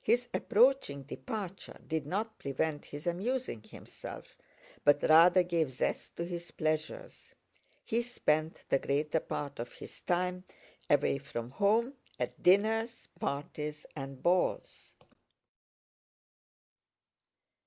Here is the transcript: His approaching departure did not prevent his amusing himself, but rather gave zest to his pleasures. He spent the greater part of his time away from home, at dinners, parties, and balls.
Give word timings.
His 0.00 0.28
approaching 0.32 1.02
departure 1.02 1.78
did 1.86 2.06
not 2.06 2.38
prevent 2.38 2.86
his 2.86 3.06
amusing 3.06 3.62
himself, 3.64 4.34
but 4.82 5.02
rather 5.02 5.42
gave 5.42 5.70
zest 5.70 6.16
to 6.16 6.24
his 6.24 6.50
pleasures. 6.50 7.34
He 7.84 8.00
spent 8.00 8.62
the 8.70 8.78
greater 8.78 9.20
part 9.20 9.58
of 9.58 9.72
his 9.72 10.00
time 10.00 10.44
away 10.88 11.18
from 11.18 11.50
home, 11.50 11.92
at 12.18 12.42
dinners, 12.42 13.08
parties, 13.20 13.84
and 13.94 14.22
balls. 14.22 14.94